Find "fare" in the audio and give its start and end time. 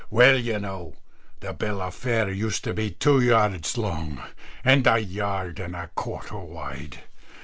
1.93-2.31